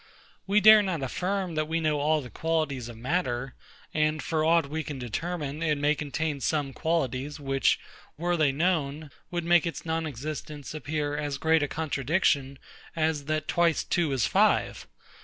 We 0.47 0.61
dare 0.61 0.81
not 0.81 1.03
affirm 1.03 1.53
that 1.53 1.67
we 1.67 1.79
know 1.79 1.99
all 1.99 2.21
the 2.21 2.31
qualities 2.31 2.89
of 2.89 2.97
matter; 2.97 3.53
and 3.93 4.19
for 4.19 4.43
aught 4.43 4.67
we 4.67 4.81
can 4.83 4.97
determine, 4.97 5.61
it 5.61 5.77
may 5.77 5.93
contain 5.93 6.41
some 6.41 6.73
qualities, 6.73 7.39
which, 7.39 7.79
were 8.17 8.35
they 8.35 8.51
known, 8.51 9.11
would 9.29 9.43
make 9.45 9.67
its 9.67 9.85
non 9.85 10.07
existence 10.07 10.73
appear 10.73 11.15
as 11.15 11.37
great 11.37 11.61
a 11.61 11.67
contradiction 11.67 12.57
as 12.95 13.25
that 13.25 13.47
twice 13.47 13.83
two 13.83 14.11
is 14.11 14.25
five. 14.25 14.87